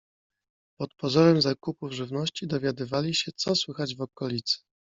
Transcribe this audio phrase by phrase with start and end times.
[0.79, 4.57] Pod pozorem zakupów żywności dowiadywali się, co słychać w okolicy.